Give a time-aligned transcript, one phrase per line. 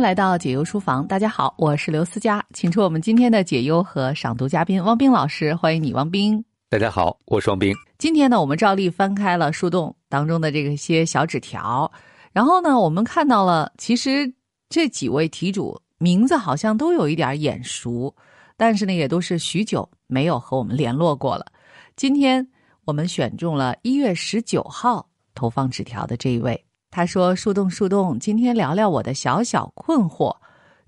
[0.00, 6.42] 迎来到解忧书房，大家好，我是刘思佳，请出我们今天的解忧和赏读嘉宾汪冰老师，欢迎你，汪冰。
[6.70, 7.74] 大家好，我是汪冰。
[7.98, 11.92] 今天呢，我们照例翻开了树洞当中的这个些小纸条，
[12.32, 14.32] 然后呢，我们看到了，其实
[14.70, 18.14] 这几位题主名字好像都有一点眼熟，
[18.56, 21.44] 但是呢，也都是许久没有和我们联络过了。
[21.94, 22.48] 今天
[22.86, 26.64] 我们选中了一月十九号投放纸条的这一位。
[26.90, 30.36] 他说：“树洞，树洞，今天聊聊我的小小困惑，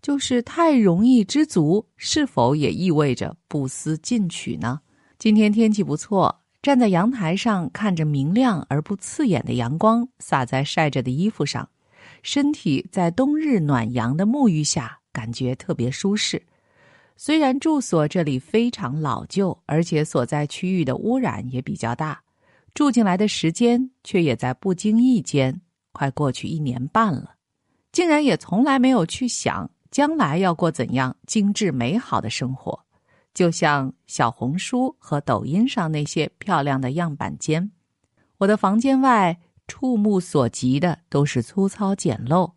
[0.02, 4.80] 就是太容易知足，是否也意味着不思进取呢？
[5.16, 11.68] 今天天气不错，站在阳台上，看着明亮而不刺眼的阳光洒在晒着的衣服上，
[12.24, 16.42] 身体在冬日暖阳的沐浴下，感觉特别舒适。
[17.16, 22.20] 虽然住所这里非常老旧，而且所在区域的污染也比较大，
[22.74, 25.60] 住进来的时间却也在不经意间。”
[25.92, 27.34] 快过去一年半了，
[27.92, 32.80] 竟然也从来没有去想将来要过怎样精致美好的生活，
[33.34, 37.70] 就像小红书和抖音上那些漂亮的样板间。
[38.38, 42.50] 我的房间外，触目所及的都是粗糙简陋。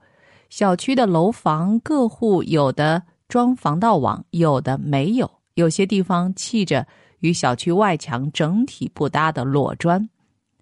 [0.49, 6.87] 小区的楼房各户有的装防盗网，有的没有，有些地方砌着
[7.19, 10.07] 与小区外墙整体不搭的裸砖。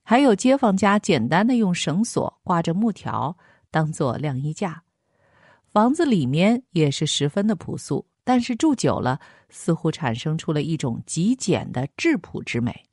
[0.03, 3.37] 还有街坊家简单的用绳索挂着木条
[3.71, 4.83] 当做晾衣架，
[5.71, 12.85] 房子里面也是十分的朴素，但是住久了似乎产生出了一种极简的质朴之美。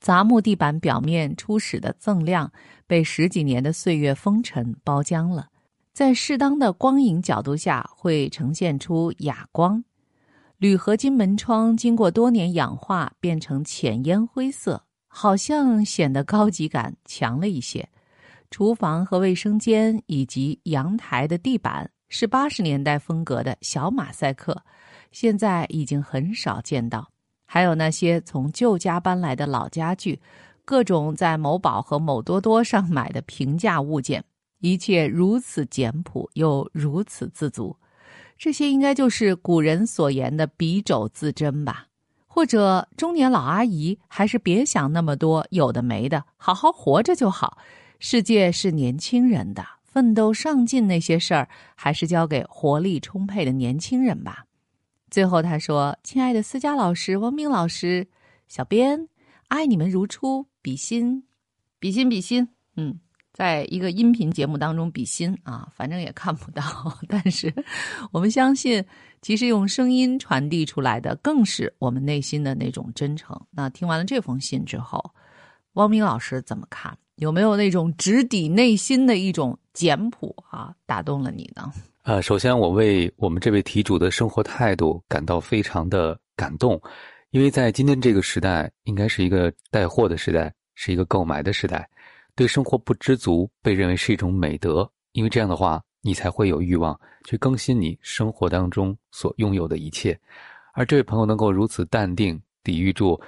[0.00, 2.52] 杂木地板表面初始的锃亮
[2.86, 5.48] 被十几年的岁月风尘包浆了，
[5.92, 9.84] 在适当的光影角度下会呈现出哑光。
[10.58, 14.87] 铝合金门窗经过多年氧化变成浅烟灰色。
[15.20, 17.84] 好像显得高级感强了一些。
[18.52, 24.56] 厨房和卫生间以及阳台的地板是八十年代风格的小马赛克，
[25.10, 27.10] 现在已经很少见到。
[27.44, 30.20] 还有那些从旧家搬来的老家具，
[30.64, 34.24] 各种在某宝和某多多上买的平价物件，
[34.60, 37.76] 一切如此简朴又如此自足。
[38.36, 41.87] 这些应该就是古人所言的敝帚自珍吧。
[42.38, 47.58] 或者中年老阿姨，还是别想那么多有的没的，好好活着就好。
[47.98, 54.44] 世界是年轻人的，奋斗上进那些事儿，还是交给活力充沛的年轻人吧。
[55.10, 58.06] 最后他说：“亲爱的思佳老师、汪冰老师、
[58.46, 59.08] 小编，
[59.48, 61.24] 爱你们如初，比心，
[61.80, 63.00] 比心，比心。”嗯。
[63.38, 66.60] 在一个音频节目当中比心啊，反正也看不到，
[67.06, 67.54] 但是
[68.10, 68.84] 我们相信，
[69.22, 73.40] 其实用声音传递出来的更是我们内心的那种真诚。
[73.52, 75.00] 那听完了这封信之后，
[75.74, 76.98] 汪明老师怎么看？
[77.14, 81.72] 有没有那种直抵内心的一种简朴啊，打动了你呢？
[82.02, 86.80] 呃，首先我为我们这位题主的生活态度感到非常的感动，
[87.30, 91.88] 因为在今天这个时代，应该是一个带货的时代，是一个购买的时代。
[92.38, 100.16] 对生活不知足被认为是一种美德，因为这样的话，你才会有欲望去更新你生活当中所拥有的一切。
[100.72, 103.20] 而这位朋友能够如此淡定，抵御住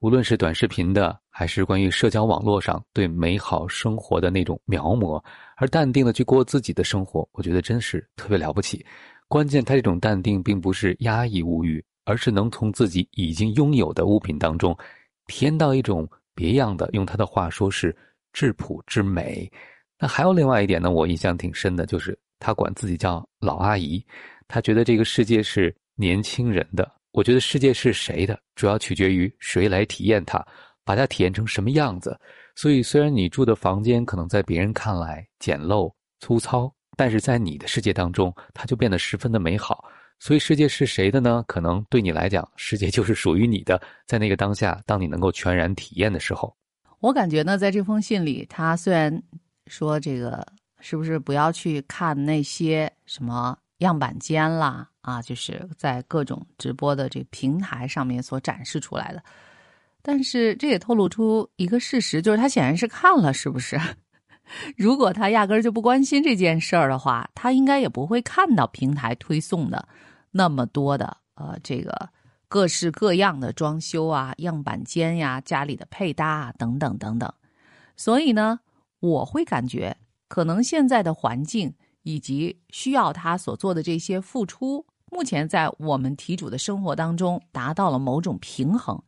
[0.00, 5.18] 无论是短视频的，还是关于社交网络上对美好生活的那种描摹，
[5.56, 8.84] 而淡定的去过自己的生活，我觉得真是特别了不起。
[9.28, 14.76] 关键他这种淡定并不是压抑物欲，而是能从自己已经拥有的物品当中，
[15.26, 16.86] 体验到一种别样的。
[16.92, 17.96] 用他的话说是。
[18.32, 19.50] 质朴之美，
[19.98, 24.04] 那还有另外一点呢，我印象挺深的，就是他管自己叫老阿姨，
[24.46, 26.90] 他觉得这个世界是年轻人的。
[27.12, 30.46] 我觉得世界是谁的，主要取决于谁来体验它，
[30.84, 32.16] 把它体验成什么样子。
[32.54, 39.84] 所以，虽然你住的房间可能在别人看来简陋粗糙，但是在你的世界当中，它就变得十分的美好。
[40.20, 41.42] 所以，世界是谁的呢？
[41.48, 43.80] 可能对你来讲，世界就是属于你的。
[44.06, 46.54] 在那个当下，当你能够全然体验的时候。
[47.00, 49.22] 我感觉呢，在这封信里，他虽然
[49.66, 50.46] 说这个
[50.80, 59.22] 是不是不要去看那些什么样板间啦啊，就是在各种直播的这平台上面所展示出来的，
[60.02, 63.78] 但是这也透露出一个事实，就是他显然是看了，是不是？
[64.76, 69.86] 如果他压根儿就不关心这件事儿的话，他应该也不会看到平台推送的
[70.32, 72.08] 那么多的呃这个。
[72.48, 77.30] 各式各样的装修啊，样板间呀，家里的配搭啊，等等等等。
[77.94, 78.58] 所以呢，
[79.00, 79.96] 我会感觉，
[80.28, 81.72] 可能现在的环境
[82.02, 89.00] 以及需要他所做的这些付出，目前在我们题主的生活当中达到了某种平衡。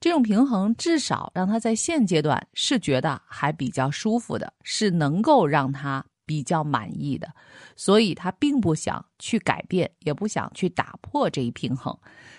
[0.00, 7.28] 这种平衡至少让他在现阶段是觉得还比较舒服的，是能够让他比较满意的，
[7.76, 11.96] 所以他并不想去改变，也不想去打破这一平衡。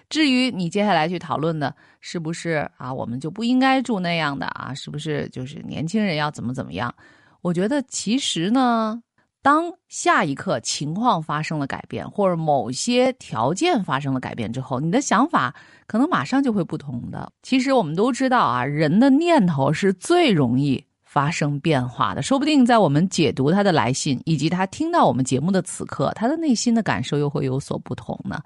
[0.10, 4.74] 至于你接下来去讨论的，是不是啊，我们就不应该住那样的啊？
[4.74, 6.94] 是不是就是年轻人要怎么怎么样？
[7.42, 9.02] 我觉得其实呢。
[9.42, 15.56] 当下一刻情况发生了改变，或者某些条件发生了改变之后，你的想法
[15.86, 17.32] 可能马上就会不同的。
[17.44, 20.84] 其实我们都知道啊，人的念头是最容易。
[21.16, 28.38] 发生变化的，说不定在我们解读他的来信，以及他听到我们节目的此刻，他的内心的感受又会有所不同呢。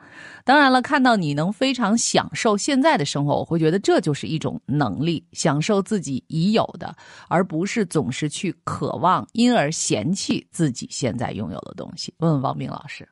[0.45, 6.95] 当然了，看到你能非常享受现在的生活，我会觉得这就是一种能力，享受自己已有的，
[7.27, 12.13] 而不是总是去渴望，因而嫌弃自己现在拥有的东西。
[12.19, 13.03] 问问王明老师。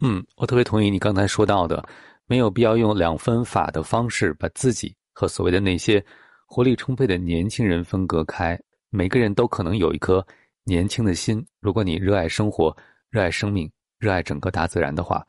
[0.00, 1.80] 嗯，我特别同意你刚才说到的，
[2.26, 6.04] 没有必要用两分法的方式把自己和所谓的那些
[6.44, 8.60] 活力充沛的年轻人分隔开。
[8.96, 10.26] 每个人都可能有一颗
[10.64, 12.74] 年轻的心，如果你热爱生活、
[13.10, 15.22] 热爱生命、热爱整个大自然的话，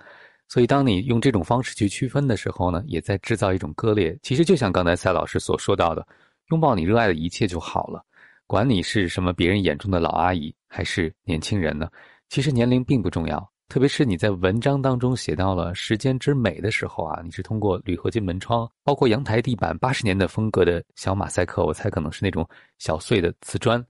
[0.47, 4.17] 所以当你用这种方式去区分的时候呢，也在制造一种割裂。
[4.23, 6.07] 其实就像刚才赛老师所说到的，
[6.51, 8.01] 拥抱你热爱的一切就好了，
[8.45, 11.89] 管你是什么别人眼中的老阿姨还是年轻人呢？
[12.29, 13.51] 其实年龄并不重要。
[13.69, 22.47] 特别是你在文章当中写到了时间之美的时候啊，你是通过铝合金门窗，包括阳台地板八十年的风格的小马赛克，我猜可能是那种
[22.77, 23.85] 小碎的瓷砖。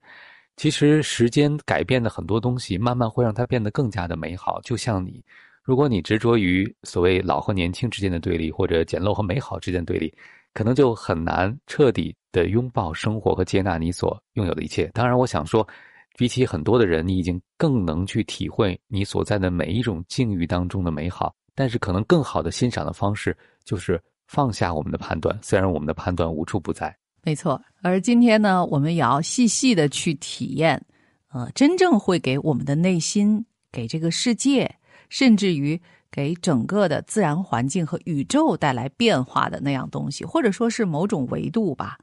[0.55, 4.59] 其实时间改变的很多东西，慢慢会让它变得更加的美好。
[4.61, 5.23] 就像你，
[5.63, 10.11] 如果你执着于所谓老和年轻之间的对立，或者简陋和美好之间的对立，
[10.55, 14.89] 可能就很难彻底的拥抱生活和接纳你所拥有的一切。
[14.95, 15.67] 当然，我想说。
[16.17, 21.31] 比起很多的人，你已经更能去体会你所在的每一种境遇当中的美好。
[21.53, 26.95] 但是，可能更好的欣赏的方式就是放下我们的判断，虽然我们的判断无处不在。
[27.21, 27.61] 没错。
[27.83, 30.83] 而今天呢，我们也要细细的去体验，
[31.29, 34.75] 呃，真正会给我们的内心、给这个世界，
[35.09, 35.79] 甚至于
[36.09, 41.97] 给整个的自然环境和宇宙带来变化的那样东西，或者说是某种维度吧，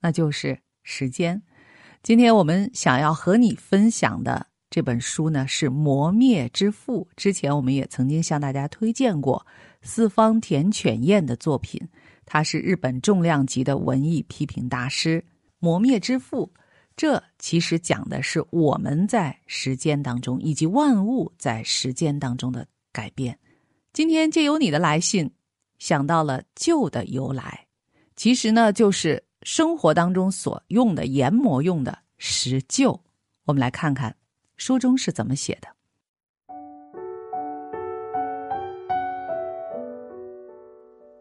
[0.00, 1.42] 那就是时间。
[2.02, 7.06] 今天我们想要和你分享的这本书呢，是《磨灭之父》。
[7.16, 9.44] 之前我们也曾经向大家推荐过
[9.82, 11.80] 四方田犬彦的作品，
[12.24, 15.20] 他是日本重量级的文艺批评大师。
[15.58, 16.48] 《磨灭之父》
[16.96, 23.36] 这其实讲的是我们在时间当中，以及万物在时间当中的改变。
[23.92, 25.28] 今天借由你的来信，
[25.80, 27.66] 想到了旧的由来，
[28.14, 29.25] 其实呢，就是。
[29.48, 32.98] 生活当中所用的研磨用的石臼，
[33.44, 34.12] 我们来看看
[34.56, 35.68] 书中是怎么写的。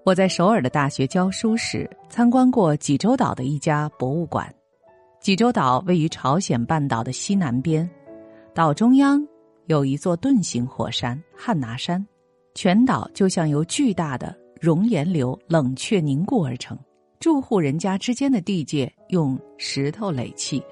[0.04, 4.52] 我在首尔的大学教书时，参观过济州岛的一家博物馆。
[5.20, 7.88] 济州岛位于朝鲜半岛的西南边，
[8.56, 9.24] 岛中央
[9.68, 12.04] 有一座盾形火山汉拿山，
[12.56, 16.76] 全岛就像由巨大的熔岩流冷却凝固而成。
[17.20, 20.64] 住户人家之间的地界用石头垒砌，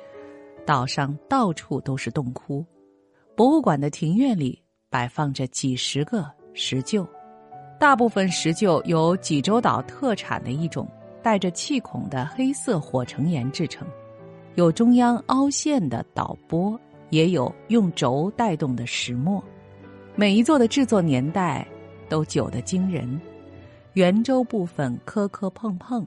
[0.66, 2.64] 岛上到处都是洞窟。
[3.36, 7.08] 博物馆的庭院里摆放着几十个石臼，
[7.80, 10.88] 大部分石臼由济州岛特产的一种
[11.24, 13.88] 带着气孔的黑色火成岩制成，
[14.56, 16.80] 有中央凹陷的岛波，
[17.10, 19.44] 也有用轴带动的石磨。
[20.16, 21.68] 每一座的制作年代
[22.08, 23.20] 都久得惊人，
[23.94, 26.06] 圆周部分磕磕碰碰。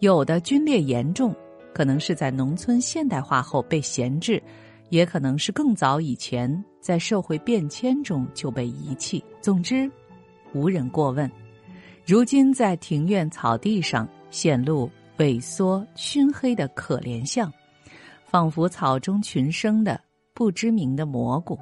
[0.00, 1.34] 有的龟裂严重，
[1.72, 4.42] 可能是在农村现代化后被闲置，
[4.90, 9.24] 也可能是更早以前在社会变迁中就被遗弃。
[9.40, 9.90] 总之，
[10.52, 11.30] 无人过问。
[12.04, 14.88] 如今在庭院草地上显露
[15.18, 17.50] 萎缩熏黑的可怜相，
[18.26, 19.98] 仿佛草中群生的
[20.34, 21.58] 不知名的蘑菇，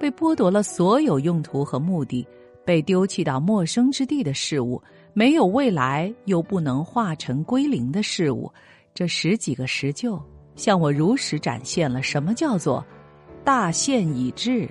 [0.00, 2.26] 被剥夺了所有用途和目的，
[2.64, 4.82] 被丢弃到陌生之地的事物。
[5.14, 8.50] 没有未来又不能化成归零的事物，
[8.94, 10.20] 这十几个石臼
[10.56, 12.84] 向我如实展现了什么叫做
[13.44, 14.68] 大限已至，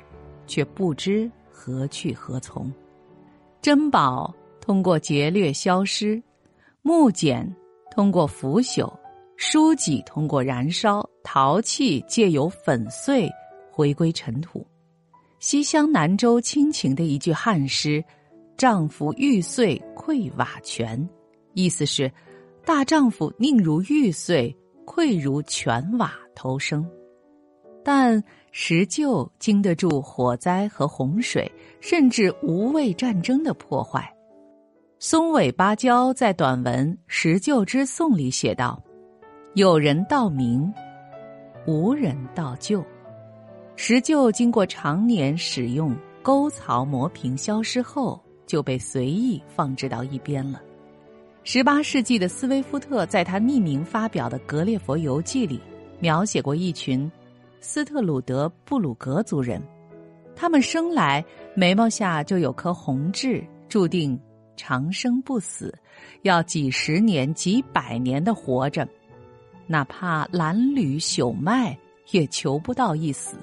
[0.48, 2.72] 却不知何去何从。
[3.62, 6.22] 珍宝通过劫掠消失，
[6.82, 7.48] 木简
[7.92, 8.92] 通过腐朽，
[9.38, 13.30] 书籍通过燃烧，陶器借由粉碎
[13.72, 14.66] 回归尘土。
[15.40, 18.04] 西乡南州亲情的一句汉诗。
[18.58, 21.10] 丈夫玉碎溃瓦全，
[21.54, 22.12] 意思是
[22.64, 24.56] 大丈夫宁如玉碎，
[24.86, 26.88] 溃如全瓦投生。
[27.84, 34.08] 但石臼经得住火灾和洪水，甚至无畏战争的破坏。
[35.00, 38.80] 松尾芭蕉在短文《石臼之颂》里写道
[39.56, 40.72] ：“有人道明，
[41.66, 42.86] 无人道旧。”
[43.76, 50.62] 石臼经过常年使用沟槽磨平消失后，就被随意放置到一边了。
[51.46, 55.62] 十八世纪的斯威夫特在他匿名发表的《格列佛游记》里，
[56.02, 57.10] 描写过一群
[57.62, 59.62] 斯特鲁德布鲁格族人，
[60.36, 61.24] 他们生来
[61.56, 64.20] 眉毛下就有颗红痣，注定
[64.58, 65.74] 长生不死，
[66.24, 68.86] 要几十年、几百年的活着，
[69.66, 71.78] 哪怕褴褛朽迈，
[72.12, 73.38] 也求不到一死。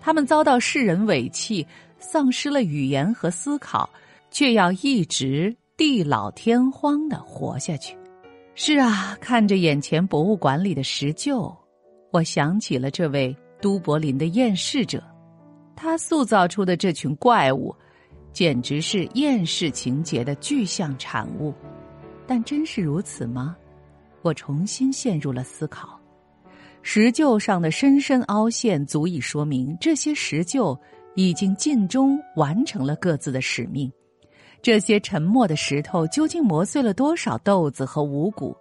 [0.00, 1.64] 他们遭到世人委弃，
[2.00, 3.88] 丧失了语言和思考，
[4.30, 5.56] 却要一直。
[5.76, 7.96] 地老天荒的活下去，
[8.56, 11.56] 是啊，看着眼前博物馆里的石臼，
[12.10, 15.00] 我想起了这位都柏林的厌世者，
[15.76, 17.72] 他塑造出的这群怪物，
[18.32, 21.54] 简直是厌世情节的具象产物。
[22.26, 23.56] 但真是如此吗？
[24.22, 25.96] 我重新陷入了思考。
[26.82, 30.76] 石臼上的深深凹陷，足以说明这些石臼
[31.14, 33.88] 已经尽忠完成了各自的使命。
[34.60, 38.56] 这些沉默的石头究竟磨碎了多少豆子和五谷？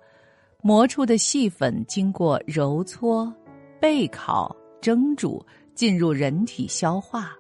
[0.62, 3.32] 磨出的细粉经过揉搓、
[3.80, 7.36] 焙烤、蒸煮，进入人体消化。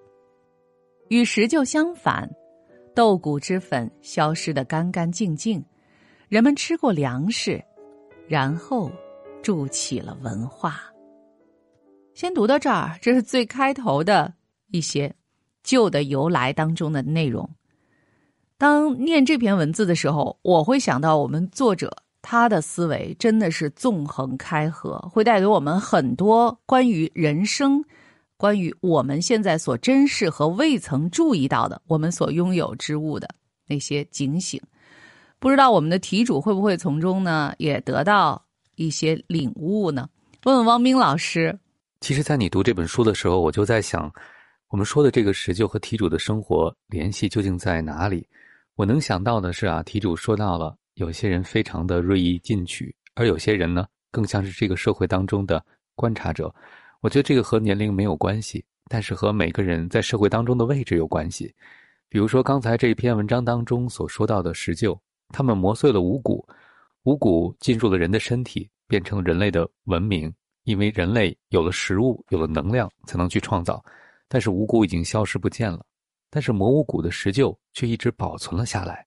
[1.09, 2.29] 与石臼相反，
[2.93, 5.63] 豆谷之粉消失的干干净净。
[6.29, 7.63] 人们吃过粮食，
[8.27, 8.91] 然后
[9.41, 10.81] 筑起了文化。
[12.13, 14.33] 先读到这儿，这是最开头的
[14.71, 15.13] 一些
[15.63, 17.49] 旧的由来当中的内容。
[18.57, 27.83] 当念这篇文字的时候，我会想到我们作者他的思维真的是纵横开合，会带给我们很多关于人生、
[28.35, 33.29] 关于我们现在所珍视和未曾注意到的我们所拥有之物的
[33.67, 34.59] 那些警醒。
[35.37, 38.43] 不知道我们的题主会不会从中呢也得到
[38.75, 40.09] 一些领悟呢？
[40.45, 41.55] 问问汪冰老师。
[42.01, 44.11] 其实，在你读这本书的时候，我就在想，
[44.69, 48.27] 我们说的这个石臼和题主的生活联系究竟在哪里？
[48.77, 55.65] 我能想到的是啊，题主说到了有些人非常的锐意进取，而有些人呢，更像是这个社会当中的
[55.96, 56.53] 观察者。
[57.01, 61.51] 我觉得这个和年龄没有关系，但是和每个人在社会当中的位置有关系。
[62.07, 64.96] 比如说刚才这篇文章当中所说到的石臼，
[65.29, 66.48] 他们磨碎了五谷，
[67.01, 70.31] 五谷进入了人的身体，变成人类的文明。
[70.65, 73.84] 因为人类有了食物，有了能量，才能去创造，
[74.27, 75.84] 但是五谷已经消失不见了。
[76.29, 79.05] 但是魔五谷的石臼却一直保存了下来。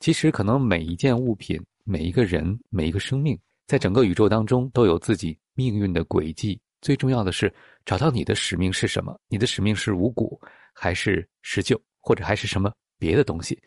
[0.00, 6.60] 其实，可能每一件物品、每一个人、每一个生命，在整个宇宙当中都有自己命运的轨迹。
[6.80, 7.52] 最重要的是
[7.84, 9.18] 找到你的使命是什么？
[9.28, 10.40] 你的使命是五谷，
[10.72, 13.60] 还是石臼，或者还是什么别的东西？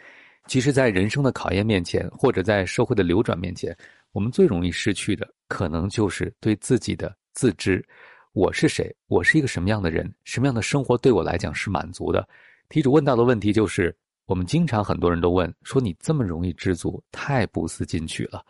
[0.47, 3.77] 其实，在人生的考验面前，或者在社会的流转面前，
[4.13, 7.85] 我们最容易失去的，可能就是对自己的自知：
[8.31, 8.95] 我是谁？
[9.07, 10.09] 我是一个什么样的人？
[10.23, 12.25] 什么样的生活对我来讲是满足的？
[12.71, 13.93] 题主问到的问题就是：
[14.27, 18.41] 我们经常很多人都问说，你这么容易知足，太不思进取了。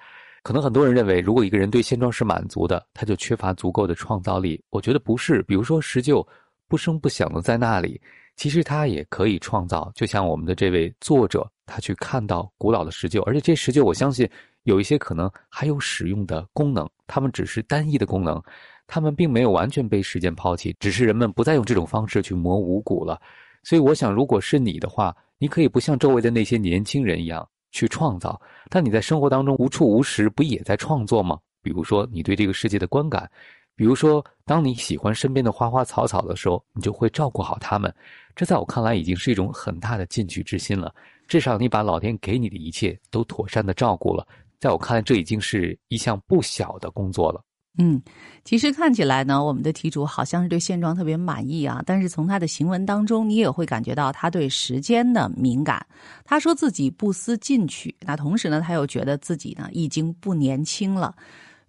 [0.44, 4.64] 可能很多人认为，如果一个人对现状是满足的，他就缺乏足够的创造力。
[4.70, 5.42] 我觉得不是。
[5.44, 6.24] 比如说石臼
[6.68, 8.00] 不声不响的在那里，
[8.36, 9.92] 其实他也可以创造。
[9.96, 14.30] 就像我们的这位作者，他去看到古老的石臼，而且这石臼我相信
[14.66, 18.40] 有一些可能还有使用的功能，他们只是单一的功能，
[18.86, 23.20] 他们并没有完全被时间抛弃，只是人们不再用这种方式去磨五谷了。
[23.64, 28.40] 所以，我想，如果是你的话，你可以不像周围的那些年轻人一样去创造，
[28.70, 31.38] 但你在生活当中无处无时不也在创作吗？
[31.62, 33.30] 比如说，你对这个世界的观感，
[33.76, 37.94] 比如说，当你喜欢身边的花花草草的时候，你就会照顾好它们。
[38.36, 40.94] 这在我看来已经是一种很大的进取之心了。
[41.28, 44.28] 至少你把老天给你的一切都妥善的照顾了，
[44.60, 47.44] 在我看来，这已经是一项不小的工作了。
[47.78, 48.02] 嗯，
[48.44, 51.82] 其实看起来呢，我们的题主好像是对现状特别满意啊。
[51.86, 55.84] 但是从他的行文当中，你也会感觉到他对时间的敏感。
[56.26, 61.16] 他说自己不思进取，那同时呢，他又觉得自己呢已经不年轻了。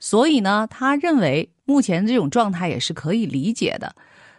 [0.00, 3.94] 所以呢，他认为目前这种状态也是可以理解的。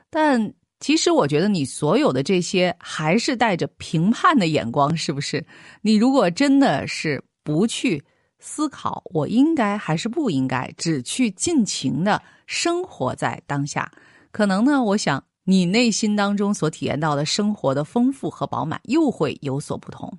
[0.10, 5.44] 但其实我觉得你所有的这些还是带着评判的眼光，是不是？
[5.82, 8.04] 你如果真的是不去。
[8.46, 13.90] 思考我应该还是不应该只去尽情的生活在当下，
[14.34, 20.12] 可能呢，我想你内心当中所体验到的生活的丰富和饱满又会有所不同。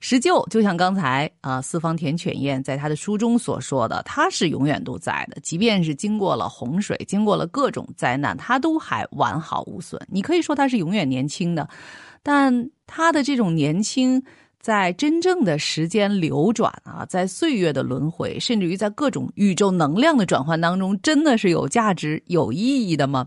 [0.00, 10.00] 石臼就像刚才啊四方田犬彦在他的书中所说的，他是永远都在的，即便是经过了洪水，经过了各种灾难，他都还完好无损。
[10.10, 11.68] 你可以说他是永远年轻的，
[12.20, 14.20] 但他的这种年轻。
[14.60, 23.26] 在真正的时间流转啊，在岁月的轮回，甚至于在各种宇宙能量的转换当中，真的是有价值、有意义的吗？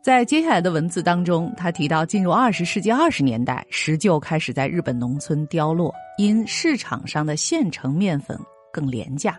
[0.00, 8.38] 在接下来的文字当中，他提到，进入二十世纪二十年代，石臼开始在日本农村凋落，因市场上的现成面粉
[8.72, 9.38] 更廉价，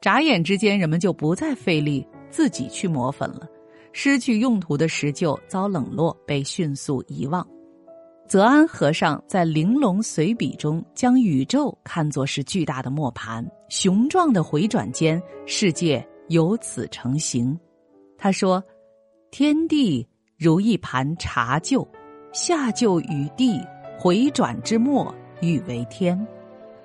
[0.00, 3.46] 眨眼之间，人们就不再费力自己去磨粉了。
[3.92, 7.46] 失去用途的石臼遭冷落，被迅速遗忘。
[8.28, 17.58] 泽安和尚在《玲珑随笔》中，将宇宙看作是巨大的磨盘，雄壮的回转间，世界由此成形。
[18.16, 18.62] 他说。
[19.30, 20.08] 天地
[20.38, 21.86] 如一盘茶臼，
[22.32, 23.60] 下臼与地，
[23.98, 26.18] 回转之末，欲为天。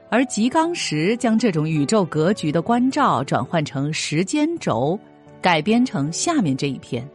[0.10, 5.00] 而吉冈石将这种宇宙格局的关照转换成时间轴，
[5.42, 7.10] 改编成下面这一篇：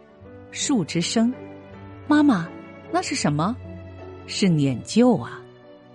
[0.51, 1.31] 树之声。
[2.07, 2.49] 妈妈，
[2.91, 3.55] 那是什么？
[4.29, 5.43] 是碾旧啊！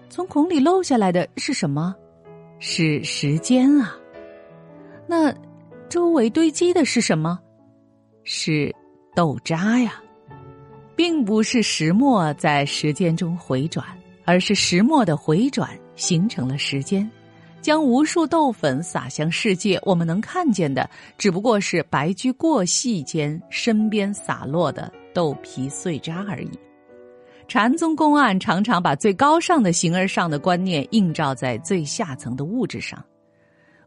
[0.09, 1.95] 从孔里漏下来的是什么？
[2.59, 3.95] 是时间啊！
[5.07, 5.33] 那
[5.87, 7.39] 周围堆积的是什么？
[8.25, 8.75] 是。
[9.15, 10.01] 豆渣呀，
[10.95, 13.85] 并不是石墨在时间中回转，
[14.25, 17.07] 而是石墨的回转形成了时间，
[17.61, 19.79] 将无数豆粉撒向世界。
[19.83, 26.49] 我们能看见的，只不过是白驹过隙间身边洒落的豆皮碎渣而已。
[27.47, 33.03] 禅宗公案常常把最高尚的形而上的观念映照在最下层的物质上。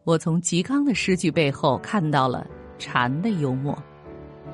[0.05, 2.47] 我从吉冈的诗句背后看到了
[2.79, 3.77] 禅的幽默。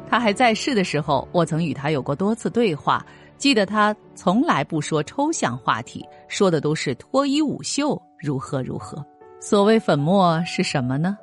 [0.08, 3.04] 他还在世的时候，我曾与他有过多次对话。
[3.38, 9.04] 记得他从来不说抽象话题，说的都是脱衣舞袖如何如何。
[9.40, 11.18] 所谓粉末是什么呢？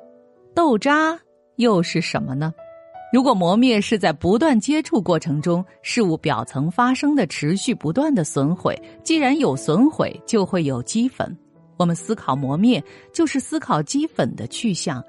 [0.54, 1.18] 豆渣
[1.56, 2.52] 又是什么呢？
[3.12, 11.36] 如果磨灭是在不断接触过程中事物表层发生的持续不断的损毁，既然有损毁，就会有积粉。
[11.76, 15.02] 我们思考磨灭，就是思考积粉的去向，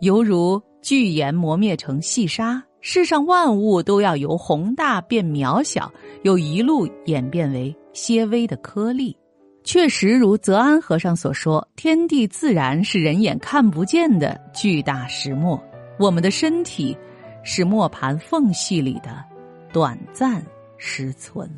[0.00, 2.62] 犹如巨岩磨灭成细沙。
[2.82, 5.90] 世上万物都要由宏大变渺小，
[6.22, 9.16] 又一路演变为些微的颗粒。
[9.64, 15.60] 确实如泽安和尚所说，天地自然是人眼看不见的巨大石磨，
[15.98, 16.96] 我们的身体
[17.46, 19.24] 是磨盘缝隙里的
[19.72, 20.44] 短暂
[20.76, 21.48] 失存。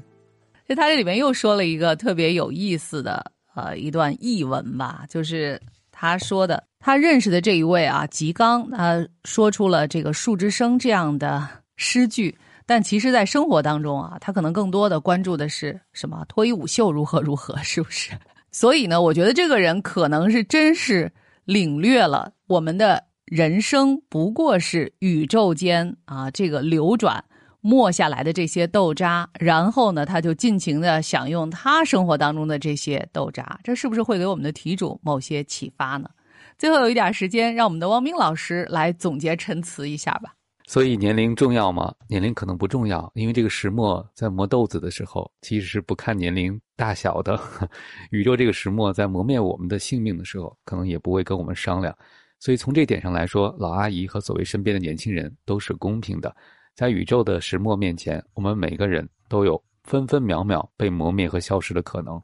[0.69, 6.63] 就他这里面又说了一个特别有意思的呃一段译文吧，就是他说的。
[6.79, 16.25] 他认识的这一位啊，吉刚，他说出了这个“树之声”这样的诗句，但其实，在生活当中啊，他可能更多的关注的是什么？
[16.29, 18.13] 脱衣舞秀如何如何，是不是？
[18.53, 21.11] 所以呢，我觉得这个人可能是真是
[21.45, 27.23] 领略了我们的人生不过是宇宙间啊这个流转
[27.61, 36.09] 磨下来的这些豆渣，然后呢，他就尽情的享用他生活当中的这些豆渣，这是不是会给我们的题主某些启发呢？
[36.57, 40.33] 最后有一点时间，让我们的汪明老师来总结陈词一下吧。
[40.67, 41.93] 所以年龄重要吗？
[42.09, 47.41] 年龄可能不重要，因为这个石磨在磨豆子的时候，其实是不看年龄大小的。
[48.11, 51.97] 宇宙这个石磨在磨灭我们的性命的时候，可能也不会跟我们商量。
[52.39, 56.35] 所以从这点上来说，老阿姨和所谓身边的年轻人都是公平的。
[56.75, 62.23] 在宇宙的石磨面前，我们每个人都有分分秒秒被磨灭和消失的可能。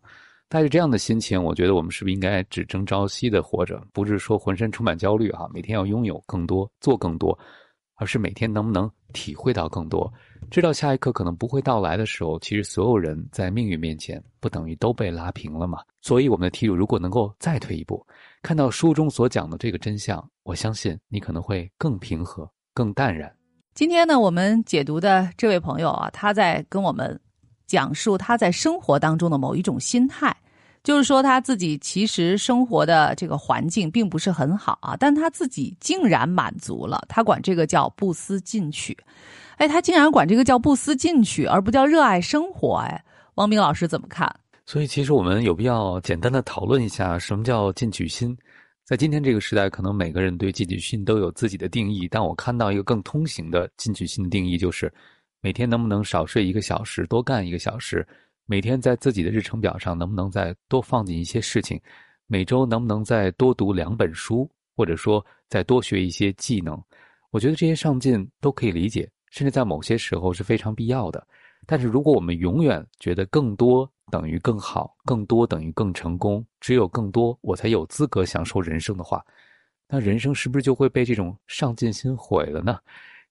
[0.48, 3.83] 带着这样的心情，我觉得我们是不是应该只争朝夕的活着？
[3.92, 7.37] 不是说浑身充满焦虑哈，每天要拥有更多、做更多，
[7.96, 10.12] 而是每天能不能体会到更多，
[10.50, 15.81] 知道下一刻可能不会到来的时候，其实所有人在命运面前不等于都被拉平了吗？
[16.00, 18.07] 所以我们的题主如果能够再退一步，
[18.45, 23.35] 看到书中所讲的这个真相，我相信你可能会更平和、更淡然。
[23.75, 27.19] 今天呢，我们解读的这位朋友啊，他在跟我们。
[27.67, 30.37] 讲述他在生活当中的某一种心态，
[30.83, 38.95] 就是说他自己其实生活的这个环境并不是很好啊，但他自己竟然满足了，他管这个叫不思进取。
[39.57, 42.77] 哎，他竟然管这个叫不思进取，而不叫热爱生活。
[42.77, 43.03] 哎，
[43.37, 44.31] 王明老师怎么看？
[44.66, 48.37] 所以，其实我们有必要简单的讨论一下什么叫进取心。
[48.85, 54.92] 在今天这个时代，可能每个人对进取心都有自己的定义，但我看到一个更通行的进取心的定义就是。
[55.40, 58.07] 每天能不能少睡一个小时，多干一个小时？
[58.46, 61.79] 每天在自己的日程表上能不能再多放进一些事情？
[62.27, 66.83] 每周能不能再多读两本书，或者说再多学一些技能？
[67.31, 71.27] 我觉得这些上进都可以理解，甚至在某些时候是非常必要的。
[71.66, 79.25] 但是如果我们永远觉得更多等于更好，更多等于更成功，只有更多我才有资格享受人生的话，
[79.88, 82.79] 那人生是不是就会被这种上进心毁了呢？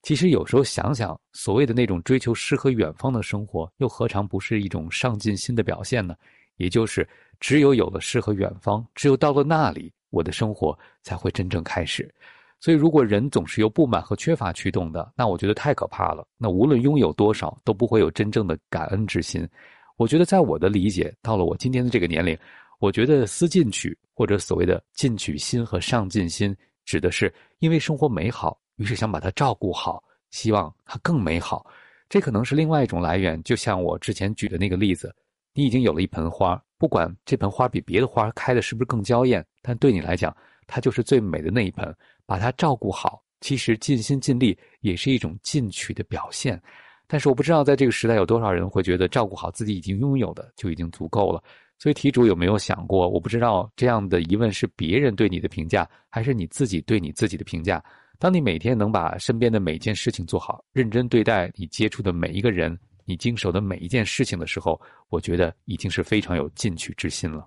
[0.01, 6.15] 其实有时候想想，所谓的那种追求诗和远方的生活，又何尝不是一种上进心的表现呢？
[6.57, 7.07] 也就是
[7.39, 12.13] 只有有了诗和远方，只有到了那里，我的生活才会真正开始。
[12.59, 16.25] 所以，如果人总是由不满和缺乏驱动的，那我觉得太可怕了。
[16.37, 19.47] 那无论拥有多少，都不会有真正的感恩之心。
[19.95, 22.37] 我觉得，在我的理解，到了我今天的这个年龄，
[22.79, 31.65] 我觉得思进取或者所谓的进取心和上进心，指的是因为生活美好，于是想把它照顾好，希望它更美好。
[32.09, 33.41] 这可能是另外一种来源。
[33.43, 35.15] 就像我之前举的那个例子，
[35.53, 40.35] 你已经有了一盆花，不管这盆花比别的花开的是不是更娇艳，但对你来讲，
[40.67, 41.95] 它就是最美的那一盆。
[42.25, 46.59] 把它照顾好，其实尽心尽力也是一种进取的表现。
[47.07, 51.43] 但是我不知道，在这个时代有多少人会觉得照顾好自己已经拥有的就已经足够了。
[51.77, 53.09] 所以题主有没有想过？
[53.09, 57.83] 我不知道这样的疑问是别人对你的评价，还是你自己对你自己的评价。
[58.19, 67.45] 当你每天能把身边的每件事情做好，认真对待你接触的每一个人，你经手的每一件事情的时候，我觉得已经是非常有进取之心了。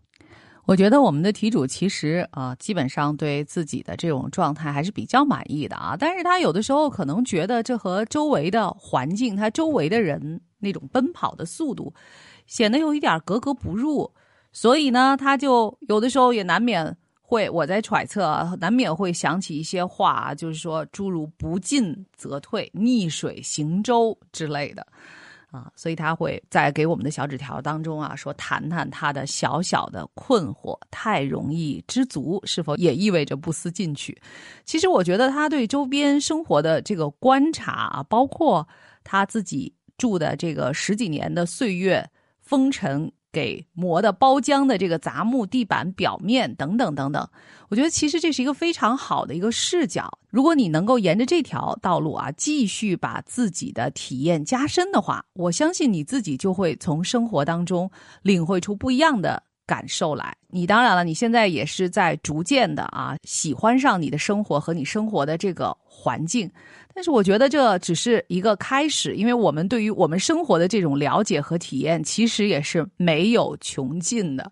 [0.67, 5.97] 我觉得我们的题主其实啊，基本上对自己的这种状态还是比较满意的啊。
[5.97, 11.95] 但是他有的时候可能觉得这和周围的环境、他周围的人那种奔跑的速度，
[12.49, 14.11] 显得有一点格格不入。
[14.51, 24.85] 所以呢，他就有的时候也难免会，我在揣测，难免会想起一些话，就是说诸如“不进则退”“逆水行舟”之类的。
[25.57, 34.21] 啊，所以他会在给我们的小纸条当中啊，说谈谈他的小小的困惑，太容易知足，是否也意味着不思进取？
[34.66, 38.66] 其实我觉得他对周边生活的这个观察啊，包括
[39.03, 42.07] 他自己住的这个十几年的岁月
[42.40, 43.11] 风尘。
[43.37, 47.29] 给磨的包浆的这个杂木地板表面等等等等，
[47.68, 50.11] 我觉得其实这是一个非常好的一个视角。
[50.31, 57.90] 如果你能够沿着这条道路啊，继续把自己的体验加深的话，我相信你自己就会从生活当中
[58.22, 59.42] 领会出不一样的。
[59.66, 66.49] 感受来，你当然了，你现在也是在逐渐的啊喜欢上你的生活和你生活的这个环境，
[66.97, 74.51] 但是我觉得这只是一个开始，因为我们对于我们生活的这种了解和体验，其实也是没有穷尽的，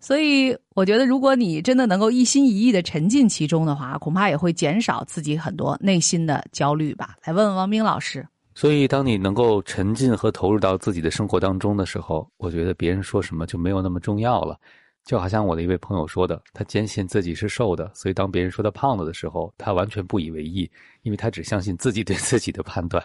[0.00, 7.14] 所以我觉得如果你真的能够一心一意的沉浸其中的话，恐怕也会减少自己很多内心的焦虑吧。
[7.24, 8.26] 来问问王斌老师。
[8.56, 14.58] 所以，当你能够沉浸和投入到自己的生活当中的时候，我觉得别人说什么就没有那么重要了。
[15.06, 20.68] 就好像我的一位朋友说的，他坚信自己是瘦的，所以当别人说他胖了的时候，他完全不以为意，
[21.02, 23.02] 因为他只相信自己对自己的判断。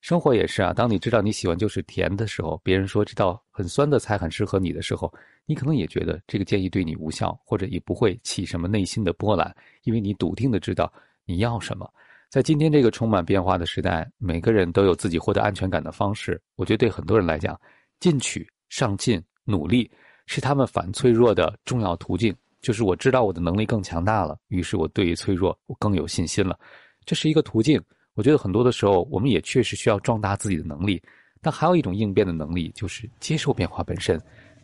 [0.00, 5.12] 生活也是啊，当你知道你喜欢就是甜的时候，别人说这道很酸的菜很适合你的时候，
[5.44, 10.90] 你可能也觉得这个建议对你无效，或者也不会起什么内心的波澜，因为你笃定的知道
[11.24, 11.92] 你要什么。
[12.28, 16.40] 在今天这个充满变化的时代，每个人都有自己获得安全感的方式。
[16.54, 17.60] 我觉得对很多人来讲，
[17.98, 19.90] 进取、上进、努力
[20.32, 22.32] 是他们反脆弱的重要途径。
[22.60, 26.56] 就是我知道我的能力更强大了，于是我对于脆弱我更有信心了。
[27.04, 27.82] 这是一个途径。
[28.14, 31.02] 我觉得很多的时候，我们也确实需要壮大自己的能力。
[31.40, 34.20] 但还有一种应变的能力，就是接受变化本身。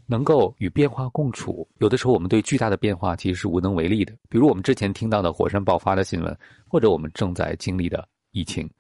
[0.09, 4.13] 能够与变化共处，有的时候我们对巨大的变化其实是无能为力的。
[4.29, 8.71] 比如我们之前听到的火山爆发的新闻，或者我们正在经历的疫情，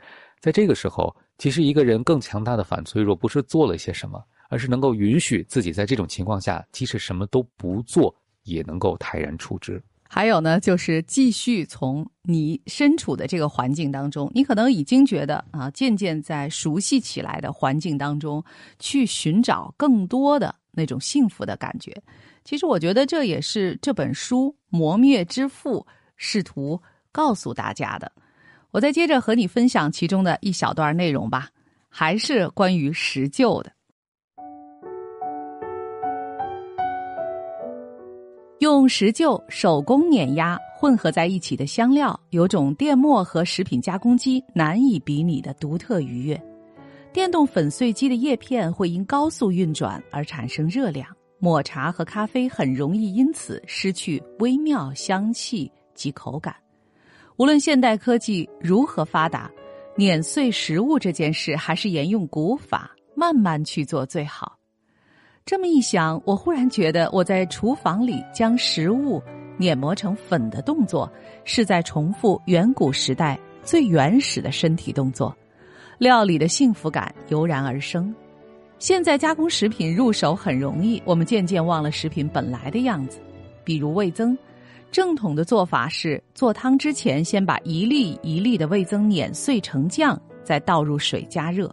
[0.40, 9.82] 在这个时候，其实一个人更强大的反脆弱，不是做了些什么，而是能够允许自己在这种情况下，即使什么都不做，也能够泰然处之。
[10.08, 18.42] 还有呢，就是继续从你身处的这个环境当中，你可能已经觉得啊，渐渐在熟悉起来的环境当中，
[18.78, 20.54] 去寻找更多的。
[20.78, 21.90] 那种幸福的感觉，
[22.44, 25.80] 其实我觉得这也是这本书《磨灭之父》
[26.16, 26.78] 试图
[27.10, 28.12] 告诉大家的。
[28.72, 31.48] 我再接着和你分享其中的一小段内容吧，
[31.88, 33.72] 还是关于石臼的。
[38.66, 46.42] 用石臼手工碾压混合在一起的香料，有种电磨和食品加工机难以比拟的独特愉悦。
[47.12, 51.06] 电动粉碎机的叶片会因高速运转而产生热量，
[51.38, 56.52] 抹茶和咖啡很容易因此失去微妙香气及口感。
[57.36, 59.48] 无论现代科技如何发达，
[59.94, 64.55] 碾碎食物这件事还是沿用古法，慢慢去做最好。
[65.46, 69.22] 这么一想，我忽然觉得我在厨房里将食物
[69.56, 71.08] 碾磨成粉的动作，
[71.44, 75.32] 是在重复远古时代最原始的身体动作。
[75.98, 78.12] 料理的幸福感油然而生。
[78.80, 83.20] 现在加工食品入手很容易，我们渐渐忘了食品本来的样子。
[83.62, 84.36] 比如味增，
[84.90, 91.72] 正统的做法是做汤之前先把一粒一粒的味增碾碎成酱，再倒入水加热。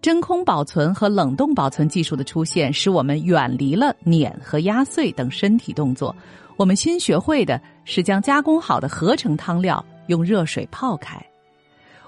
[0.00, 6.14] 真空保存和冷冻保存技术的出现，使我们远离了碾和压碎等身体动作。
[6.56, 11.20] 我们新学会的是将加工好的合成汤料用热水泡开。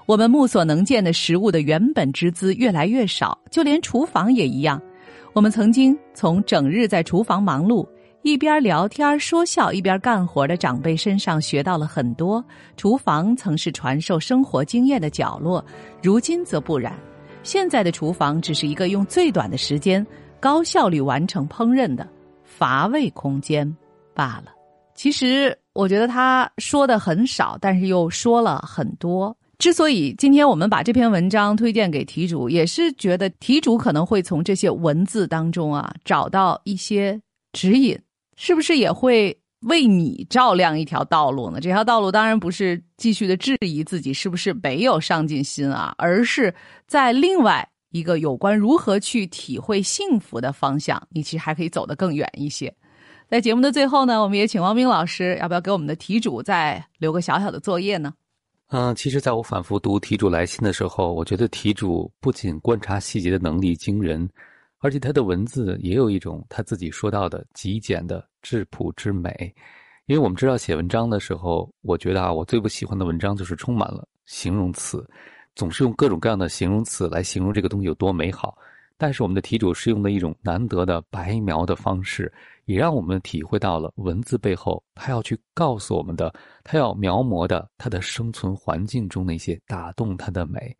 [0.05, 4.81] 我们目所能见的食物的原本之姿越来越少，就连厨房也一样。
[5.33, 7.87] 我们曾经从整日在厨房忙碌。
[8.23, 12.43] 一边聊天说笑一边干活的长辈身上学到了很多。
[12.77, 15.65] 厨房曾是传授生活经验的角落，
[16.03, 16.93] 如今则不然。
[17.43, 20.05] 现在的厨房只是一个用最短的时间、
[20.39, 22.07] 高效率完成烹饪的
[22.43, 23.75] 乏味空间
[24.13, 24.53] 罢了。
[24.93, 29.35] 其实，我觉得他说的很少，但是又说了很多。
[29.57, 37.19] 之所以今天我们把这篇文章推荐给题主，也是觉得题主可能会从这些文字当中啊找到一些
[37.53, 37.97] 指引。
[38.37, 41.59] 是不是也会为你照亮一条道路呢？
[41.59, 46.53] 这条道路当然不是继续的质疑自己是不是没有上进心啊，而是
[46.87, 52.73] 在另外一个有关如何去体会幸福的方向，你其实还可以走得更远一些。
[53.29, 58.13] 在节目的最后呢，我们也请王斌老师，要不要给我们的题主再留个小小的作业呢？
[58.69, 64.27] 嗯，其实在我反复读题主来信的时候，我觉得题主不仅观察细节的能力惊人。
[64.81, 69.53] 而且他的文字也有一种他自己说到的极简的质朴之美，
[70.07, 75.07] 因为我们知道写文章的时候，我觉得啊，我最不喜欢的文章就是充满了形容词，
[75.55, 78.57] 总是用各种各样的形容词来形容这个东西有多美好。
[78.97, 82.31] 但是我们的题主是用的一种难得的白描的方式，
[82.65, 90.75] 也让我们体会到了文字背后他要去告诉我们的，他要描摹的他的生存环境中那些打动他的美。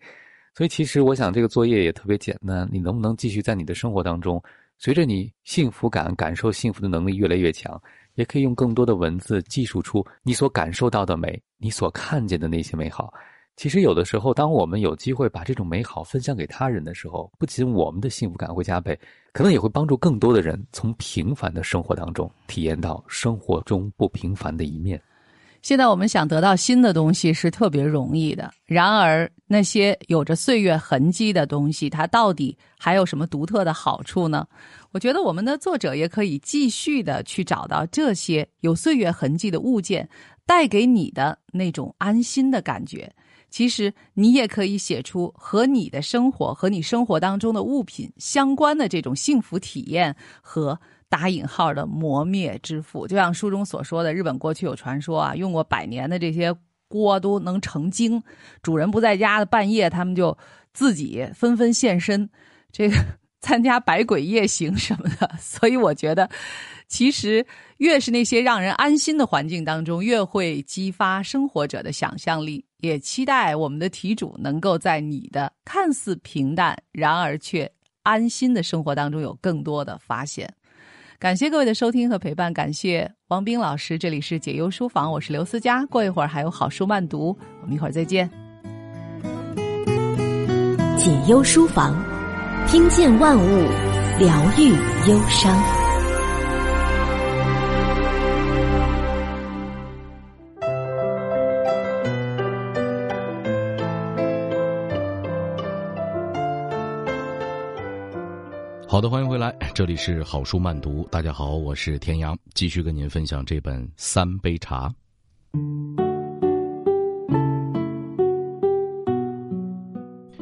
[0.62, 2.70] 所以，其实我想这个作业也特别简单。
[2.72, 4.40] 你能不能继续在你的生活当中，
[4.78, 7.82] 随着你幸福感、感受幸福的能力越来越强，
[8.14, 13.12] 也可以用更多的文字记述出你所感受到的美，你所看见的那些美好。
[13.56, 18.96] 其实，有的时候，当我们有机会把这种美好分享给他人的时候，不仅我们的幸福感会加倍，
[19.34, 25.02] 可能也会帮助更多的人从平凡的生活当中体验到生活中不平凡的一面。
[25.62, 34.48] 现在我们想得到新的东西是特别容易的，然而那些有着岁月痕迹的东西，它到底还有什么独特的好处呢？
[34.92, 40.10] 我觉得我们的作者也可以继续的去找到这些有岁月痕迹的物件
[40.48, 43.14] 带给你的那种安心的感觉。
[43.52, 50.80] 其实你也可以写出和你的生活和你生活当中的物品相关的这种幸福体验和。
[51.12, 56.56] 打引号的磨灭之父，就像书中所说的，日本过去有传说啊，用过百年的这些
[56.88, 58.24] 锅都能成精，
[58.64, 60.36] 主人不在家的半夜，他们就
[60.74, 62.30] 自己纷纷现身，
[62.72, 62.96] 这个
[63.42, 65.30] 参加百鬼夜行什么的。
[65.38, 66.30] 所以我觉得，
[66.88, 67.46] 其实
[67.80, 72.64] 越是那些让人安心的环境当中，越会激发生活者的想象力。
[72.78, 77.70] 也期待我们的题主能够在你的看似平淡，然而却
[78.04, 80.52] 安心的生活当中有更多的发现。
[81.22, 83.96] 感谢各位的收听和陪伴，感谢王斌老师。
[83.96, 85.86] 这里是解忧书房，我是刘思佳。
[85.86, 88.28] 过一会儿还有好书慢读，我们一会儿再见。
[90.98, 91.96] 解忧书房，
[92.68, 93.68] 听见万物，
[94.18, 94.70] 疗愈
[95.08, 95.81] 忧伤。
[109.74, 111.08] 这里是好书慢读。
[111.10, 114.94] 大家好，我是田阳，继续跟您分享这本《三杯茶》。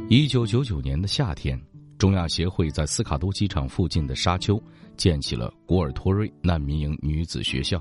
[0.10, 1.62] 一九九九年的夏天，
[2.00, 4.62] 中亚协会在斯卡都机场附近的沙丘
[4.98, 7.80] 建起了古尔托瑞难民营女子学校。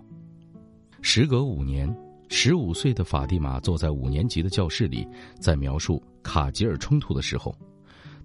[1.00, 1.92] 时隔五年，
[2.28, 5.08] 十五岁的法蒂玛坐在五年级的教室里，
[5.40, 7.56] 在描述卡吉尔冲突的时候，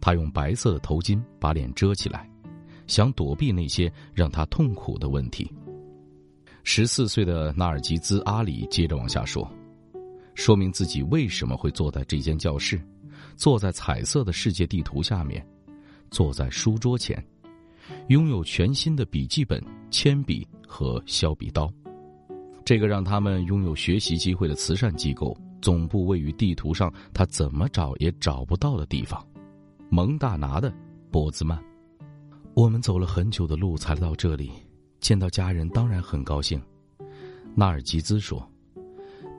[0.01, 2.29] 她用白色的头巾把脸遮起来。
[2.87, 5.51] 想躲避那些让他痛苦的问题。
[6.63, 9.45] 十四岁的纳尔吉兹·阿里接着往下说，
[10.33, 12.81] 说明自己为什么会坐在这间教室，
[13.35, 15.45] 坐在彩色的世界地图下面，
[16.09, 17.21] 坐在书桌前，
[18.07, 21.69] 拥有全新的笔记本、铅笔和削笔刀。
[22.63, 29.21] 这个让他们拥有学习机会的慈善机构，总部位于地图上他怎么找也找不到的地方——
[29.91, 30.73] 蒙大拿的
[31.11, 31.61] 波兹曼。
[32.55, 34.51] 我们走了很久的路才到这里，
[34.99, 36.61] 见到家人当然很高兴。
[37.55, 38.47] 纳尔吉兹说：“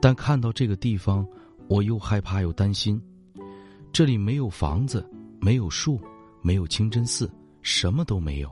[0.01, 1.25] 但看到这个地方，
[1.69, 3.01] 我又害怕又担心。
[3.93, 5.97] 这里没有房子，没有树，
[6.41, 8.51] 没有清真寺，什么都没有。”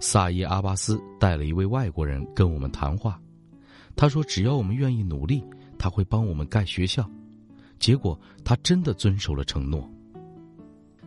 [0.00, 3.20] 萨伊阿巴斯带了一位外国人跟我们谈话，
[3.94, 5.40] 他说：“只要我们愿意努力，
[5.78, 7.08] 他会帮我们盖学校。”
[7.78, 9.88] 结果他真的遵守了承诺。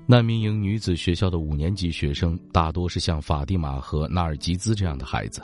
[0.07, 5.41] 难民营女子学校的五年级学生大多是像法蒂玛和纳尔吉兹这样的孩子，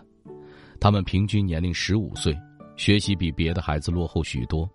[0.79, 2.37] 他们平均年龄十五岁，
[2.77, 4.69] 学习比别的孩子落后许多。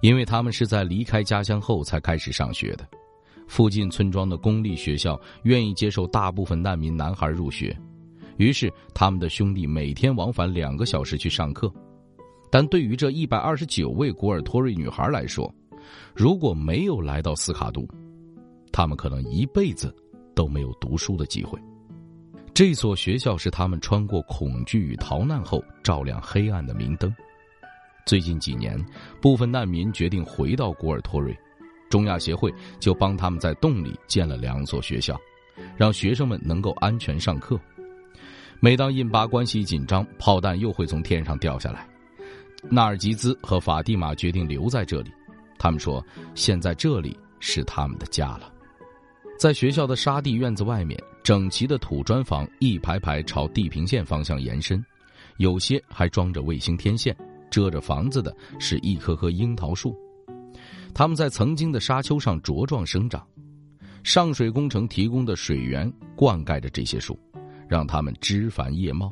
[0.00, 2.88] 因为他们是在离开家乡后才开始上学的。
[3.46, 7.76] 附近村庄的公立学校愿意接受大部分难民男孩入学，
[8.38, 11.70] 于是他们的兄弟每天往返两个小时去上课。
[12.50, 15.52] 但对于这一百二十九位古尔托瑞女孩来说，
[16.14, 17.86] 如果没有来到斯卡杜，
[18.72, 19.94] 他们可能一辈子
[20.34, 21.58] 都没有读书的机会。
[22.52, 27.14] 这所学校是他们穿过恐惧与逃难后照亮黑暗的明灯。
[28.06, 28.78] 最近几年，
[29.20, 31.36] 部分难民决定回到古尔托瑞。
[31.88, 35.18] 中亚协会就帮他们在洞里建了两所学校，
[35.76, 37.58] 让学生们能够安全上课。
[38.60, 41.88] 每当印巴关系紧张，炮弹又会从天上掉下来。
[42.68, 45.10] 纳尔吉兹和法蒂玛决定留在这里，
[45.58, 46.04] 他们说
[46.34, 48.52] ：“现在这里是他们的家了。”
[49.40, 54.84] 在学校的沙地院子外面，整齐的土砖房一排排朝地平线方向延伸，
[55.38, 57.16] 有些还装着卫星天线。
[57.50, 59.96] 遮着房子的是一棵棵樱桃树。
[60.92, 63.26] 他们在曾经的沙丘上茁壮生长，
[64.04, 67.18] 上水工程提供的水源灌溉着这些树，
[67.66, 69.10] 让它们枝繁叶茂，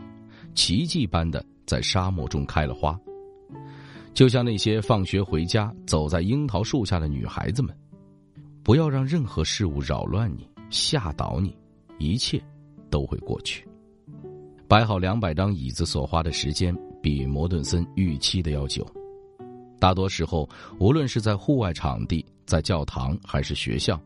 [0.55, 2.95] 奇迹般的在沙漠中开了花。
[4.13, 7.75] 就像那些放学回家走在樱桃树下的女孩子们，
[8.69, 11.57] 不要让任何事物扰乱你、吓倒你，
[11.99, 12.39] 一切
[12.91, 13.67] 都会过去。
[14.69, 18.87] 摆好两百张椅子所花的时间比摩顿森预期的要久。
[19.81, 20.47] 大多时候，
[20.79, 23.99] 无论是在户外场地、在教堂还是学校，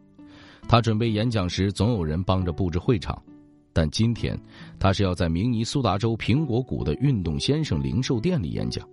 [0.68, 3.20] 他准备演讲时总有人帮着布置会场。
[3.72, 4.40] 但今天，
[4.78, 8.88] 他是要在明尼苏达州苹果谷的运动先生零售店里演讲，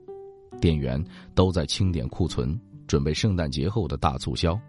[0.60, 1.00] 店员
[1.36, 4.60] 都在清点库存，准备圣诞节后的大促销。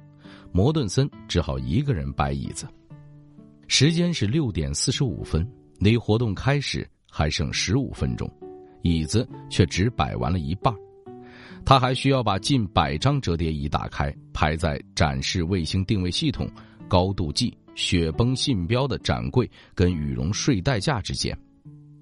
[0.53, 2.67] 摩顿森只好一个人摆椅子。
[3.69, 8.29] 时间是六点四十五分，离活动开始还剩十五分钟，
[8.83, 10.75] 椅子却只摆完了一半。
[11.65, 16.51] 他还需要把近百张折叠椅打开，排在展示卫星定位系统、
[16.89, 21.37] 高度计、雪崩信标的展柜跟羽绒睡袋架之间。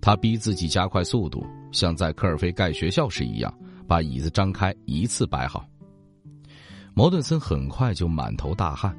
[0.00, 3.52] 他逼自己加快速度，像在科尔菲盖学校时一样，
[3.86, 5.68] 把椅子张开，一次摆好。
[6.98, 8.92] 摩顿森很快就满头大汗。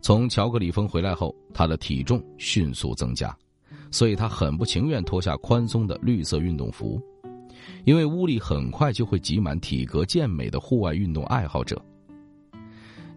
[0.00, 3.36] 从乔格里峰回来后，他的体重迅速增加，
[3.90, 7.02] 所以他很不情愿脱下宽松的绿色运动服。
[7.84, 11.84] 因为屋里很快就会挤满体格健美的户外运动爱好者。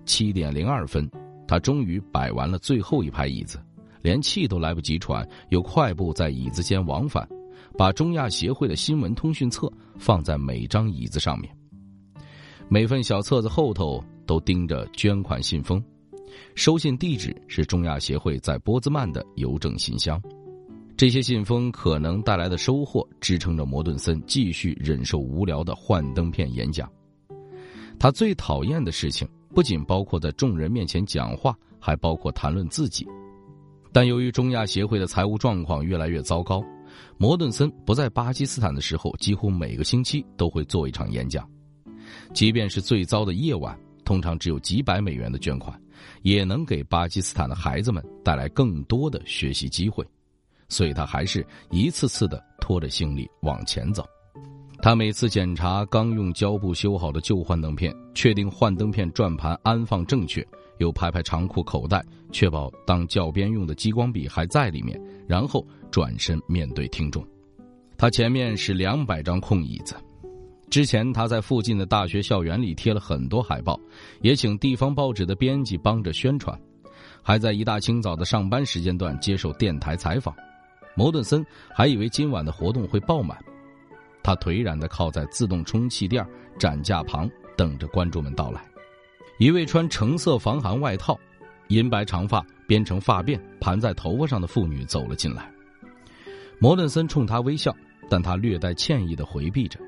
[0.07, 1.07] 七点零二分，
[1.47, 3.63] 他终于摆完了最后一排椅子，
[4.01, 7.29] 连气都来不及喘，又快步在椅子间往返，
[7.77, 11.55] 把中亚协会的新闻通讯册放在每张椅子上面。
[12.69, 15.81] 每份小册子后头都钉着捐款信封，
[16.53, 20.21] 收信地址是中亚协会在波兹曼的邮政信箱。
[20.97, 26.91] 这些信封可能带来的收获，支撑着摩顿森继续忍受无聊的幻灯片演讲。
[27.97, 29.25] 他最讨厌的事情，
[29.55, 33.07] 不仅包括在众人面前讲话，还包括谈论自己。
[33.93, 36.61] 但由于中亚协会的财务状况越来越糟糕，
[37.17, 41.49] 摩顿森不在巴基斯坦的时候，几乎每个星期都会做一场演讲。
[42.33, 45.79] 即便是最糟的夜晚，通常只有几百美元的捐款，
[46.21, 50.05] 也能给巴基斯坦的孩子们带来更多的学习机会。
[50.69, 54.05] 所以他还是一次次的拖着行李往前走。
[54.79, 60.45] 他每次检查刚用胶布修好的旧幻灯片，确定幻灯片转盘安放正确，
[60.77, 67.25] 又拍拍长裤口袋，确保当教鞭用的激光笔还在里面，然后转身面对听众。
[67.97, 69.95] 他前面是两百张空椅子。
[70.69, 73.79] 之前他在附近的大学校园里贴了很多海报，
[74.21, 76.59] 也请地方报纸的编辑帮着宣传，
[77.23, 80.35] 还在一大清早的上班时间段接受电台采访。
[80.93, 83.37] 摩顿森还以为今晚的活动会爆满，
[84.21, 86.25] 他颓然的靠在自动充气垫
[86.59, 88.61] 展架旁，等着观众们到来。
[89.37, 91.17] 一位穿橙色防寒外套、
[91.69, 95.49] 银白长发编成发辫盘在头发上的妇女走了进来。
[96.59, 97.73] 摩顿森冲她微笑，
[98.09, 99.79] 但她略带歉意的回避着，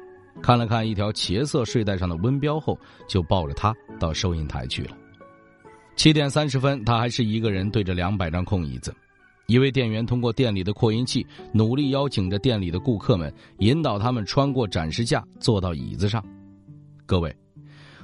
[0.42, 4.98] 看了看一条茄色睡袋上的温标后，就抱着她到收银台去了。
[5.96, 8.96] 七点三十分，他还是一个人对着两百张空椅子。
[9.48, 16.24] 一位店员通过店里的扩音器努力邀请着店里的顾客们，引导他们穿过展示架，坐到椅子上。
[17.06, 17.36] 各位，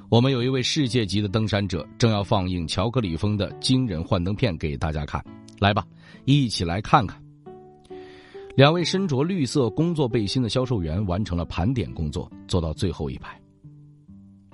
[0.10, 5.24] 我们有一位世界级的登山者正要放映乔格里峰的惊人幻灯片给大家看，
[5.60, 5.86] 来吧，
[6.26, 7.25] 一起来看看。
[8.56, 13.38] 两位身着绿色工作背心的销售员完成了盘点工作，坐到最后一排。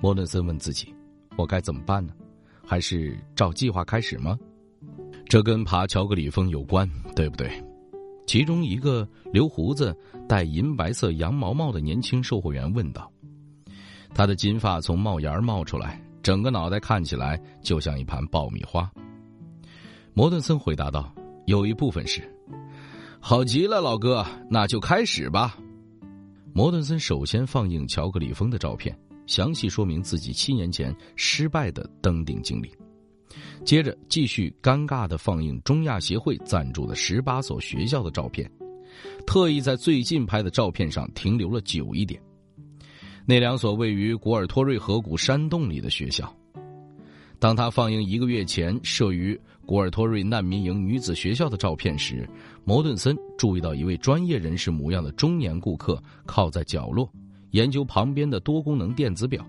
[0.00, 0.92] 莫顿森问自己
[1.38, 2.12] ：“我该怎么办呢？
[2.66, 4.36] 还是照计划开始吗？”
[5.26, 7.48] 这跟爬乔格里峰有关，对不对？
[8.26, 9.96] 其中一个留胡子、
[10.28, 13.08] 戴银白色羊毛帽的年轻售货员问道
[14.12, 18.90] ：“他的金发从帽檐冒出来，整个脑袋看起来就像一盘爆米花。
[20.12, 21.14] 摩顿森回答道
[21.46, 22.20] ：“有一部分是。”
[23.24, 25.56] 好极了，老哥，那就开始吧。
[26.52, 28.98] 摩顿森首先放映乔克里峰的照片，
[29.28, 32.68] 详细说明自己七年前失败的登顶经历。
[33.64, 38.50] 接着继续尴尬的放映中亚协会赞助的十八所学校的照片，
[39.24, 42.20] 特意在最近拍的照片上停留了久一点。
[43.24, 46.36] 那两所位于古尔托瑞河谷山洞里的学校，
[47.38, 52.28] 当他放映一个月前设于古尔托瑞难民营女子学校的照片时，
[52.64, 57.10] 摩顿森注意到一位专业人士模样的中年顾客靠在角落，
[57.52, 59.46] 研究旁边的多功能电子表。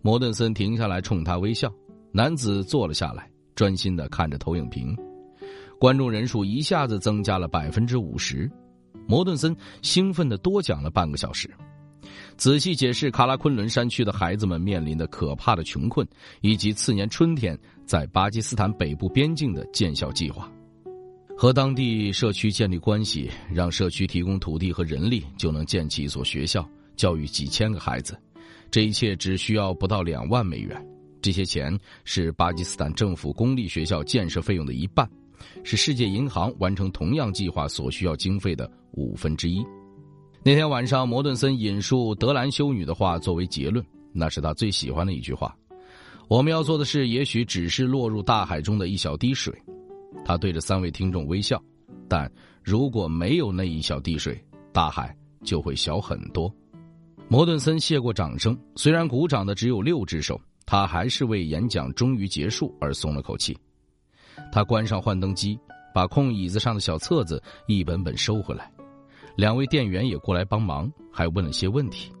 [0.00, 1.72] 摩顿森停下来冲他微笑，
[2.10, 4.96] 男子坐了下来，专心的看着投影屏。
[5.78, 8.50] 观众人数一下子增加了百分之五十，
[9.06, 11.48] 摩顿森兴奋的多讲了半个小时。
[12.36, 16.06] 仔细解释卡拉昆仑山区的孩子们面临的可怕的穷困，
[16.40, 20.50] 以及次年春天在巴基斯坦北部边境的建校计划。
[21.36, 28.16] 和当地社区建立关系，让社区提供土地和人力，就能建起一所学校，教育几千个孩子。
[28.70, 30.86] 这一切只需要不到两万美元。
[31.20, 35.08] 这些钱是巴基斯坦政府公立学校建设费用的一半，
[35.64, 39.64] 是世界银行完成同样计划所需要经费的五分之一。
[40.44, 45.56] 那天晚上，摩顿森引述德兰修女的话作为结论，那是他最喜欢的一句话
[46.26, 49.54] ：“我们要做的事，也许只是落入大海中的一小滴水。”
[50.26, 51.62] 他对着三位听众微笑，
[52.08, 52.28] 但
[52.60, 54.36] 如果没有那一小滴水，
[54.72, 56.52] 大海就会小很多。
[57.28, 63.56] 摩顿森谢过掌声，虽然鼓掌的只有六只手，他还是为演讲终于结束而松了口气。
[64.50, 65.56] 他关上幻灯机，
[65.94, 68.71] 把空椅子上的小册子一本本收回来。
[69.36, 72.12] 两位店员也过来帮忙，还问了些问题。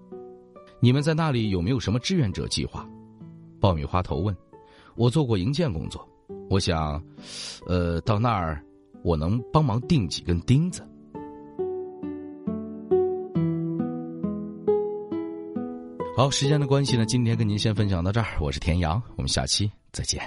[0.80, 2.88] 你们在那里有没有什么志愿者计划？
[3.60, 4.36] 爆米花头问。
[4.94, 6.06] 我做过营建工作，
[6.50, 7.02] 我想，
[7.66, 8.62] 呃，到那儿
[9.02, 10.86] 我能帮忙钉几根钉子。
[16.14, 18.26] 好，时间的关系呢，今天跟您先分享到这儿。
[18.38, 20.20] 我是田阳，我们下期再见。